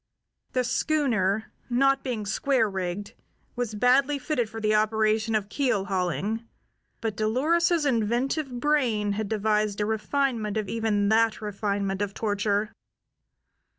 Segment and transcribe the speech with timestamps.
[0.53, 3.13] The schooner, not being square rigged,
[3.55, 6.43] was badly fitted for the operation of keel hauling;
[7.01, 12.71] but Dolores's inventive brain had devised a refinement of even that refinement of torture.